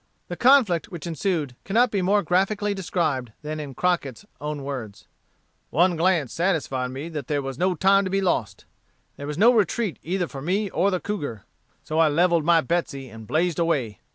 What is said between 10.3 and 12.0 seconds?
me or the cougar. So